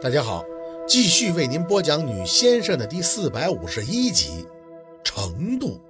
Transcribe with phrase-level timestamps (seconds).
[0.00, 0.44] 大家好，
[0.86, 4.46] 继续为您播讲《女先生》的第四百五十一集。
[5.02, 5.80] 程度，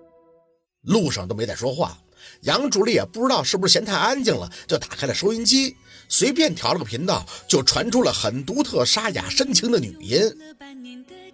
[0.80, 1.98] 路上都没再说话。
[2.40, 5.76] 杨助理也不知道是不是嫌太安静了，就打开了收音机，
[6.08, 10.18] 随便调了个频道，就传出了很独特、沙哑、深情的女音。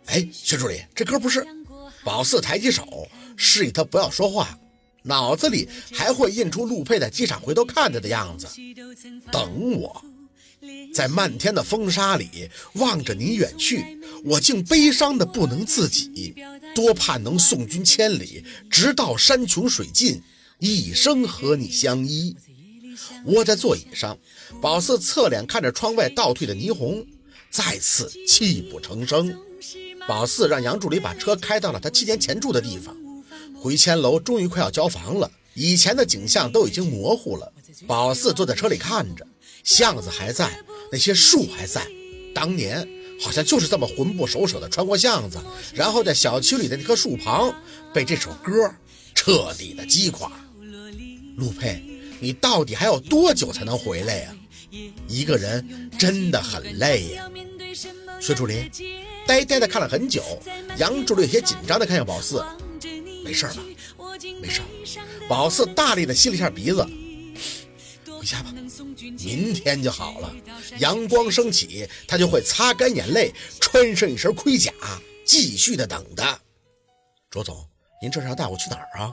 [0.07, 1.47] 哎，薛助理，这歌不是？
[2.03, 3.07] 宝四抬起手，
[3.37, 4.59] 示意他不要说话，
[5.05, 8.49] 脑子里还会印出陆佩在机场回头看他的样子。
[9.31, 10.05] 等我。
[10.93, 13.85] 在漫天的风沙里望着你远去，
[14.25, 16.35] 我竟悲伤的不能自己。
[16.75, 20.23] 多盼能送君千里，直到山穷水尽，
[20.59, 22.37] 一生和你相依。
[23.27, 24.17] 窝在座椅上，
[24.61, 27.05] 宝四侧脸看着窗外倒退的霓虹，
[27.51, 29.37] 再次泣不成声。
[30.07, 32.95] 宝四让杨助理把车开到了他七年前住的地方。
[33.57, 37.53] 回迁楼终于快要交房了，以前的景象都已经模糊了。
[37.87, 39.27] 宝四坐在车里看着。
[39.65, 40.51] 巷子还在，
[40.93, 41.85] 那些树还在，
[42.35, 42.87] 当年
[43.21, 45.39] 好像就是这么魂不守舍的穿过巷子，
[45.75, 47.53] 然后在小区里的那棵树旁
[47.93, 48.71] 被这首歌
[49.15, 50.31] 彻底的击垮。
[51.37, 51.83] 陆佩，
[52.21, 54.37] 你到底还要多久才能回来呀？
[55.09, 57.29] 一个人真的很累呀。
[58.21, 58.71] 薛助理
[59.27, 60.23] 呆呆的看了很久，
[60.77, 62.45] 杨助理有些紧张的看向宝四，
[63.25, 63.57] 没事吧？
[64.41, 64.61] 没事。
[65.27, 66.87] 宝四大力的吸了一下鼻子。
[68.25, 68.51] 一下吧，
[69.23, 70.35] 明天就好了。
[70.79, 74.73] 阳光升起，他就会擦干眼泪，穿上一身盔甲，
[75.27, 76.25] 继续的等着。
[77.29, 77.55] 卓总，
[78.01, 79.13] 您这是要带我去哪儿啊？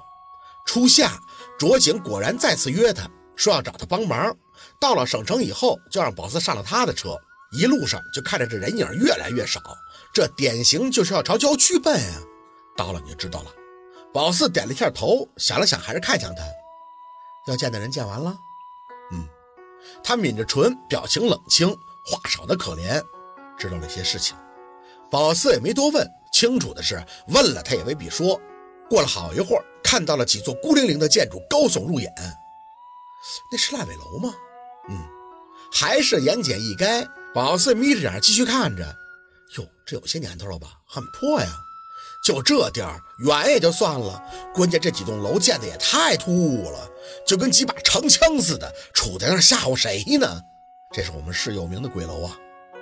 [0.65, 1.19] 初夏，
[1.59, 4.33] 卓景果然再次约他，说要找他帮忙。
[4.79, 7.17] 到了省城以后，就让宝四上了他的车。
[7.51, 9.59] 一路上就看着这人影越来越少，
[10.13, 12.21] 这典型就是要朝郊区奔啊。
[12.77, 13.51] 到了你就知道了。
[14.13, 16.43] 宝四点了一下头，想了想，还是看向他。
[17.47, 18.37] 要见的人见完了。
[20.03, 21.69] 他抿着唇，表情冷清，
[22.05, 23.01] 话少的可怜。
[23.57, 24.35] 知道了一些事情，
[25.09, 26.07] 宝四也没多问。
[26.33, 28.39] 清楚的是，问了他也未必说。
[28.89, 32.11] 过了好一会儿，看到了几座孤零零的建筑高耸入眼。
[33.51, 34.33] 那是烂尾楼吗？
[34.89, 34.97] 嗯，
[35.71, 37.07] 还是言简意赅。
[37.33, 38.83] 宝四眯着眼继续看着。
[39.57, 40.79] 哟，这有些年头了吧？
[40.85, 41.47] 很破呀。
[42.21, 44.23] 就这地儿远也就算了，
[44.53, 46.89] 关键这几栋楼建的也太突兀了，
[47.25, 50.41] 就跟几把长枪似的，杵在那吓唬谁呢？
[50.93, 52.37] 这是我们市有名的鬼楼啊！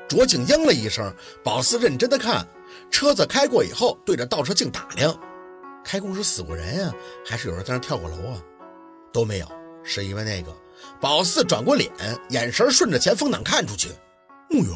[0.10, 1.14] 卓景应了一声，
[1.44, 2.46] 宝四认真的看，
[2.92, 5.18] 车子开过以后，对着倒车镜打量，
[5.86, 6.94] 开工时死过人呀，
[7.26, 8.42] 还是有人在那跳过楼啊？
[9.14, 9.48] 都没有，
[9.84, 10.54] 是因为那个。
[11.00, 11.92] 宝四转过脸，
[12.30, 13.90] 眼神顺着前风挡看出去，
[14.50, 14.76] 墓园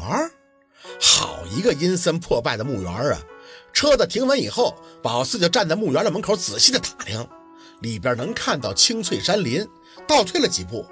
[1.00, 3.20] 好一个阴森破败的墓园啊！
[3.72, 7.28] 车子停稳以后，宝四就站在墓园的门口，仔细的打量，
[7.80, 9.66] 里边能看到青翠山林。
[10.06, 10.84] 倒退了几步，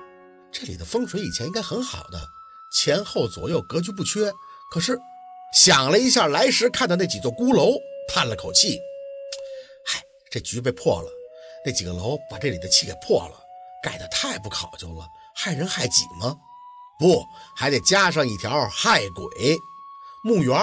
[0.50, 2.20] 这里的风水以前应该很好的，
[2.72, 4.32] 前后左右格局不缺。
[4.70, 4.98] 可是
[5.54, 7.74] 想了一下，来时看到那几座孤楼，
[8.08, 8.78] 叹了口气
[9.84, 10.00] ：“嗨，
[10.30, 11.10] 这局被破了。
[11.64, 13.34] 那几个楼把这里的气给破了，
[13.82, 16.36] 盖得太不考究了，害人害己吗？
[16.98, 17.24] 不，
[17.56, 19.58] 还得加上一条害鬼。
[20.22, 20.56] 墓园。”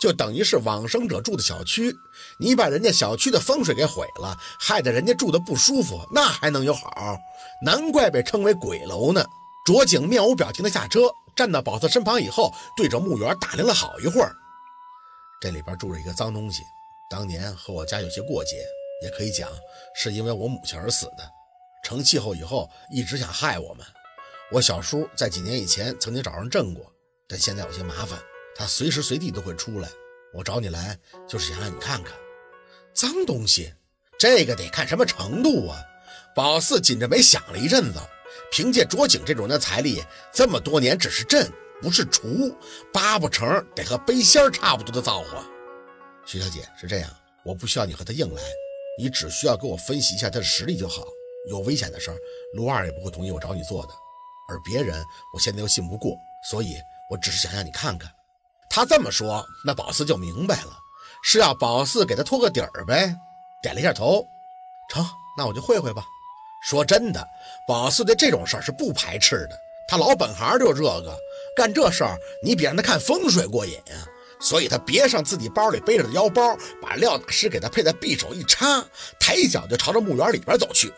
[0.00, 1.94] 就等于是往生者住的小区，
[2.40, 7.16] 你把人家小区的风水给毁了，害得人家住的不舒服，那还能有好？
[7.64, 9.24] 难怪被称为鬼楼呢。
[9.64, 11.02] 卓景面无表情的下车，
[11.36, 14.34] 站到宝四身旁以后，对着墓园打量了好一会儿。
[15.40, 16.64] 这里边住着一个脏东西，
[17.08, 18.56] 当年和我家有些过节，
[19.04, 19.48] 也可以讲
[19.94, 21.30] 是因为我母亲而死的。
[21.84, 23.86] 成气候以后，一直想害我们。
[24.50, 26.92] 我小叔在几年以前曾经找人镇过，
[27.28, 28.18] 但现在有些麻烦。
[28.54, 29.88] 他随时随地都会出来，
[30.32, 30.98] 我找你来
[31.28, 32.14] 就是想让你看看
[32.94, 33.72] 脏东西，
[34.18, 35.82] 这个得看什么程度啊！
[36.34, 37.98] 宝四紧着眉想了一阵子，
[38.50, 40.02] 凭借卓景这种人的财力，
[40.32, 42.56] 这么多年只是镇不是除，
[42.92, 45.44] 八不成得和背仙差不多的造化。
[46.24, 47.10] 徐小姐是这样，
[47.44, 48.42] 我不需要你和他硬来，
[48.98, 51.04] 你只需要给我分析一下他的实力就好。
[51.50, 52.16] 有危险的事儿，
[52.54, 53.92] 卢二也不会同意我找你做的，
[54.48, 55.02] 而别人
[55.34, 56.16] 我现在又信不过，
[56.48, 56.76] 所以
[57.10, 58.08] 我只是想让你看看。
[58.74, 60.78] 他这么说，那宝四就明白了，
[61.22, 63.14] 是要宝四给他托个底儿呗。
[63.62, 64.26] 点了一下头，
[64.88, 65.06] 成，
[65.36, 66.06] 那我就会会吧。
[66.64, 67.22] 说真的，
[67.68, 71.14] 宝四对这种事儿是不排斥的，他老本行就这个，
[71.54, 74.08] 干这事儿你比让他看风水过瘾呀。
[74.40, 78.82] 所以他别上自己包里背着的腰包，把廖大师给他配在匕首一插，
[79.20, 80.90] 抬脚就朝着墓园里边走去。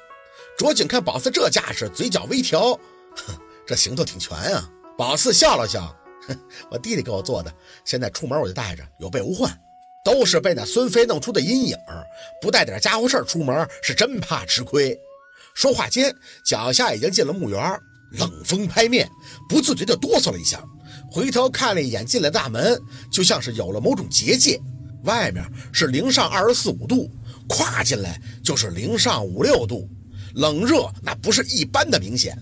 [0.56, 2.72] 卓景看宝四这架势，嘴角微挑，
[3.16, 4.70] 哼，这行头挺全啊。
[4.96, 5.92] 宝四笑了笑。
[6.70, 7.52] 我弟弟给我做的，
[7.84, 9.60] 现在出门我就带着，有备无患。
[10.04, 11.74] 都是被那孙飞弄出的阴影，
[12.38, 14.94] 不带点家伙事儿出门是真怕吃亏。
[15.54, 17.80] 说话间，脚下已经进了墓园，
[18.18, 19.08] 冷风拍面，
[19.48, 20.62] 不自觉就哆嗦了一下，
[21.10, 22.78] 回头看了一眼进来大门，
[23.10, 24.60] 就像是有了某种结界，
[25.04, 25.42] 外面
[25.72, 27.10] 是零上二十四五度，
[27.48, 29.88] 跨进来就是零上五六度，
[30.34, 32.36] 冷热那不是一般的明显。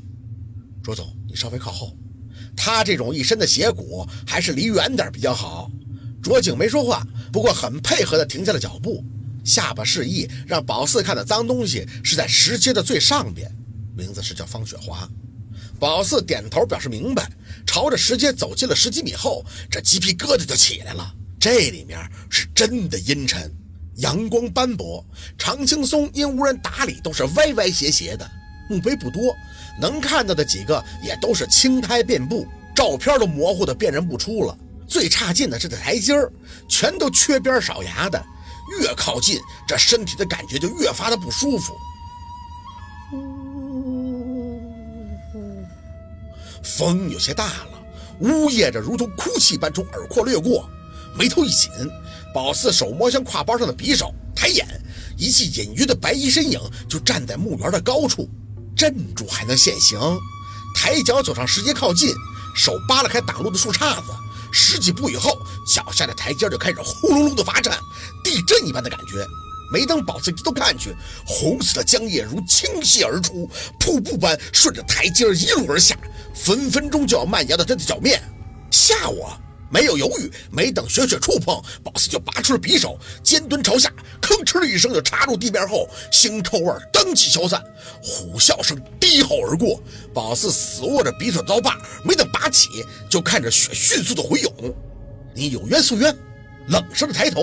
[0.83, 1.97] 卓总，你稍微靠后，
[2.57, 5.71] 他这种一身的邪骨，还是离远点比较好。
[6.23, 9.05] 卓景没说话，不过很配合的停下了脚步，
[9.45, 13.51] 下巴示意让宝四看的脏东西是在石阶的最上边，
[13.97, 15.09] 名字是叫方雪华。
[15.81, 17.29] 宝四点头表示明白，
[17.67, 21.13] 朝着石阶走进了十几米后，这鸡皮疙瘩就起来了。
[21.41, 21.99] 这里面
[22.31, 23.53] 是真的阴沉，
[23.97, 25.05] 阳光斑驳，
[25.37, 28.31] 常青松因无人打理都是歪歪斜斜的，
[28.73, 29.37] 墓碑不多，
[29.79, 34.57] 能看到的几个也都是青苔遍布，照片都模糊的辨认不出了。
[34.89, 36.33] 最差劲的是这台阶儿，
[36.67, 38.23] 全都缺边少牙的，
[38.81, 39.39] 越靠近
[39.69, 41.75] 这身体的感觉就越发的不舒服。
[46.65, 47.83] 风有些大了，
[48.21, 50.67] 呜咽着如同哭泣般从耳廓掠过，
[51.15, 51.71] 眉头一紧，
[52.33, 54.67] 宝四手摸向挎包上的匕首，抬眼，
[55.19, 56.59] 一记隐约的白衣身影
[56.89, 58.29] 就站在墓园的高处，
[58.83, 59.97] 镇住还能现形，
[60.75, 62.13] 抬脚走上石阶靠近，
[62.53, 64.13] 手扒拉开挡路的树杈子，
[64.51, 67.79] 十几步以后，脚下的台阶就开始呼隆隆的发颤，
[68.25, 69.25] 地震一般的感觉。
[69.73, 73.49] 没等宝四低头看去，红色的浆液如倾泻而出，
[73.79, 75.97] 瀑布般顺着台阶一路而下，
[76.35, 78.21] 分分钟就要蔓延到他的脚面。
[78.69, 79.33] 吓我！
[79.73, 83.91] 没有犹豫，没等雪雪触碰，宝四就拔出了匕首，尖蹲朝下，
[84.21, 87.63] 吭哧的一声就插入地面后，腥臭味当即消散，
[88.03, 89.83] 虎啸声低吼而过。
[90.13, 92.69] 宝四死握着匕首刀把，没等拔起，
[93.09, 94.53] 就看着血迅速的回涌。
[95.35, 96.15] 你有冤诉冤。
[96.69, 97.43] 冷声的抬头，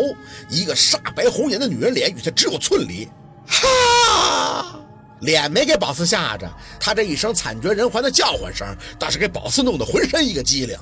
[0.49, 3.05] 一个煞白红颜的女人脸与他只有寸离。
[3.45, 4.79] 哈！
[5.19, 6.49] 脸没给宝四吓着，
[6.79, 8.65] 他这一声惨绝人寰的叫唤声，
[8.97, 10.77] 倒是给宝四弄得浑身一个激灵，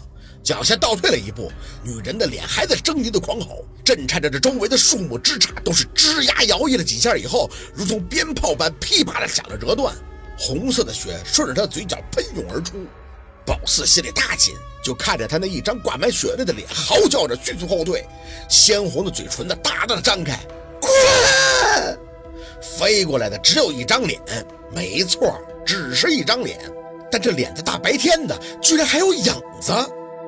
[0.47, 1.51] 脚下倒退了一步。
[1.83, 9.93] 女人的脸还在狰狞的狂吼，震颤着这周围的树木枝杈都是吱呀摇曳了几下以后，如同鞭炮般噼啪的响了折断，
[10.39, 12.77] 红色的血顺着他嘴角喷涌而出。
[13.45, 18.07] 宝四心里大紧，就看着他那一张挂满血泪的脸，嚎叫着迅速后退，
[18.47, 20.39] 鲜红的嘴唇子大大的张开，
[20.79, 21.99] 滚！
[22.61, 24.21] 飞过来的只有一张脸，
[24.73, 26.57] 没错，只是一张脸，
[27.11, 29.73] 但这脸的大白天的，居然还有影子。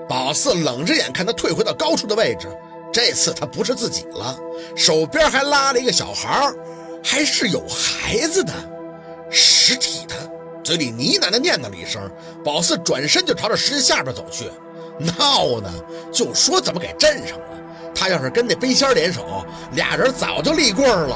[0.09, 2.47] 宝四冷着眼看他退回到高处的位置，
[2.91, 4.35] 这次他不是自己了，
[4.75, 6.51] 手边还拉了一个小孩，
[7.03, 8.51] 还是有孩子的
[9.29, 10.15] 实体的。
[10.63, 12.01] 嘴里呢喃的念叨了一声，
[12.43, 14.49] 宝四转身就朝着石阶下边走去。
[14.97, 15.71] 闹呢，
[16.11, 17.45] 就说怎么给震上了。
[17.93, 21.15] 他要是跟那背仙联手，俩人早就立棍了。